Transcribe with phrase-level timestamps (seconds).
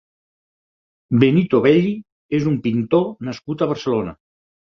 [1.23, 1.91] Benito Belli
[2.39, 4.17] és un pintor nascut a Barcelona.